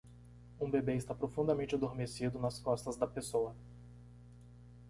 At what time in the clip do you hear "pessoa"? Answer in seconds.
3.05-3.55